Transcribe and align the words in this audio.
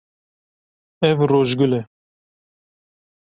Ev 1.09 1.17
rojgul 1.29 1.71
e. 1.79 1.81